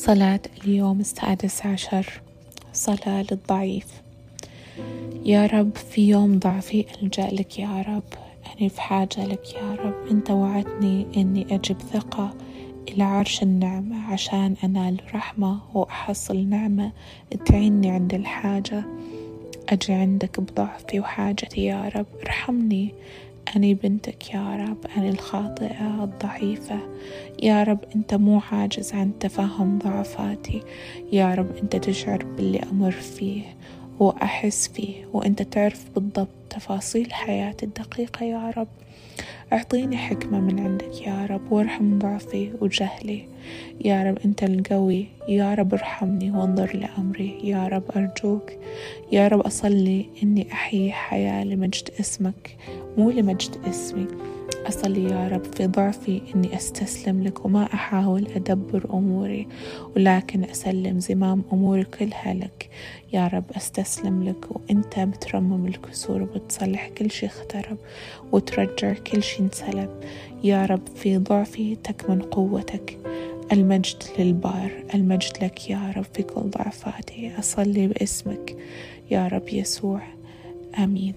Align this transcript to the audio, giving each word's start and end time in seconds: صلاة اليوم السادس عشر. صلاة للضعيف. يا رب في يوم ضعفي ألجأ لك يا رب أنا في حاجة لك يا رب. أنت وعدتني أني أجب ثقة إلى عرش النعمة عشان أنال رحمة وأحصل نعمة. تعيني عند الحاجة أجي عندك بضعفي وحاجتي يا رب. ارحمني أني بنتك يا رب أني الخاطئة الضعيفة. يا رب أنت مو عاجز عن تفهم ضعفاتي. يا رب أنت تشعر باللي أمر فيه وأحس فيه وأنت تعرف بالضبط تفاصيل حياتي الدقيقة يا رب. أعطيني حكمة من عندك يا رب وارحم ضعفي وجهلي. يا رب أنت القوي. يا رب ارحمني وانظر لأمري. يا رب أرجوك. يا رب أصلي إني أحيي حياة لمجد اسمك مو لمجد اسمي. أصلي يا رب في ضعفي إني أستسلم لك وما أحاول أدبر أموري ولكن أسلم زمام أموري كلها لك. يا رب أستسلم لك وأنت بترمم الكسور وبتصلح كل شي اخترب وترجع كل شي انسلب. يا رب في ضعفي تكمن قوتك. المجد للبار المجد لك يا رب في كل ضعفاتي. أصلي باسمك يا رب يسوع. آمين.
صلاة 0.00 0.40
اليوم 0.64 1.00
السادس 1.00 1.66
عشر. 1.66 2.20
صلاة 2.72 3.24
للضعيف. 3.30 3.86
يا 5.24 5.46
رب 5.46 5.76
في 5.76 6.08
يوم 6.08 6.38
ضعفي 6.38 6.84
ألجأ 7.02 7.26
لك 7.26 7.58
يا 7.58 7.82
رب 7.88 8.02
أنا 8.60 8.68
في 8.68 8.80
حاجة 8.80 9.26
لك 9.26 9.54
يا 9.54 9.74
رب. 9.74 10.06
أنت 10.10 10.30
وعدتني 10.30 11.06
أني 11.16 11.54
أجب 11.54 11.76
ثقة 11.92 12.34
إلى 12.88 13.02
عرش 13.02 13.42
النعمة 13.42 14.12
عشان 14.12 14.54
أنال 14.64 15.00
رحمة 15.14 15.58
وأحصل 15.74 16.36
نعمة. 16.36 16.92
تعيني 17.46 17.90
عند 17.90 18.14
الحاجة 18.14 18.84
أجي 19.68 19.92
عندك 19.92 20.40
بضعفي 20.40 21.00
وحاجتي 21.00 21.64
يا 21.64 21.88
رب. 21.96 22.06
ارحمني 22.22 22.94
أني 23.56 23.74
بنتك 23.74 24.34
يا 24.34 24.56
رب 24.56 24.86
أني 24.96 25.08
الخاطئة 25.08 26.04
الضعيفة. 26.04 26.78
يا 27.42 27.62
رب 27.62 27.78
أنت 27.96 28.14
مو 28.14 28.40
عاجز 28.52 28.94
عن 28.94 29.18
تفهم 29.20 29.78
ضعفاتي. 29.78 30.62
يا 31.12 31.34
رب 31.34 31.56
أنت 31.62 31.76
تشعر 31.76 32.24
باللي 32.24 32.60
أمر 32.72 32.90
فيه 32.90 33.42
وأحس 33.98 34.68
فيه 34.68 35.06
وأنت 35.12 35.42
تعرف 35.42 35.84
بالضبط 35.94 36.28
تفاصيل 36.50 37.12
حياتي 37.12 37.66
الدقيقة 37.66 38.24
يا 38.24 38.50
رب. 38.56 38.68
أعطيني 39.52 39.96
حكمة 39.96 40.40
من 40.40 40.60
عندك 40.60 41.00
يا 41.06 41.26
رب 41.26 41.52
وارحم 41.52 41.98
ضعفي 41.98 42.52
وجهلي. 42.60 43.24
يا 43.84 44.04
رب 44.04 44.18
أنت 44.24 44.42
القوي. 44.42 45.06
يا 45.28 45.54
رب 45.54 45.74
ارحمني 45.74 46.30
وانظر 46.30 46.76
لأمري. 46.76 47.38
يا 47.44 47.68
رب 47.68 47.82
أرجوك. 47.96 48.52
يا 49.12 49.28
رب 49.28 49.40
أصلي 49.40 50.06
إني 50.22 50.52
أحيي 50.52 50.92
حياة 50.92 51.44
لمجد 51.44 51.88
اسمك 52.00 52.56
مو 52.98 53.10
لمجد 53.10 53.56
اسمي. 53.68 54.06
أصلي 54.68 55.04
يا 55.04 55.28
رب 55.28 55.44
في 55.44 55.66
ضعفي 55.66 56.20
إني 56.34 56.56
أستسلم 56.56 57.22
لك 57.22 57.44
وما 57.44 57.64
أحاول 57.74 58.26
أدبر 58.36 58.86
أموري 58.94 59.48
ولكن 59.96 60.44
أسلم 60.44 61.00
زمام 61.00 61.42
أموري 61.52 61.84
كلها 61.84 62.34
لك. 62.34 62.70
يا 63.12 63.26
رب 63.28 63.44
أستسلم 63.56 64.24
لك 64.24 64.50
وأنت 64.50 64.98
بترمم 64.98 65.66
الكسور 65.66 66.22
وبتصلح 66.22 66.88
كل 66.88 67.10
شي 67.10 67.26
اخترب 67.26 67.76
وترجع 68.32 68.92
كل 68.92 69.22
شي 69.22 69.42
انسلب. 69.42 69.88
يا 70.44 70.66
رب 70.66 70.86
في 70.96 71.18
ضعفي 71.18 71.76
تكمن 71.76 72.22
قوتك. 72.22 72.98
المجد 73.52 74.02
للبار 74.18 74.70
المجد 74.94 75.44
لك 75.44 75.70
يا 75.70 75.92
رب 75.96 76.04
في 76.14 76.22
كل 76.22 76.40
ضعفاتي. 76.40 77.32
أصلي 77.38 77.86
باسمك 77.86 78.56
يا 79.10 79.28
رب 79.28 79.48
يسوع. 79.48 80.02
آمين. 80.78 81.14